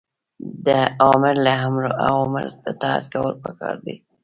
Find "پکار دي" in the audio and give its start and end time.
3.43-3.95